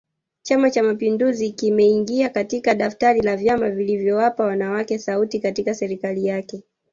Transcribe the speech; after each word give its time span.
Chama 0.43 0.71
Cha 0.71 0.83
mapinduzi 0.83 1.51
kimeingia 1.51 2.29
katika 2.29 2.75
daftari 2.75 3.21
la 3.21 3.37
vyama 3.37 3.69
vilivyowapa 3.69 4.43
wanawake 4.43 4.99
sauti 4.99 5.39
katika 5.39 5.75
serikali 5.75 6.25
yake 6.25 6.63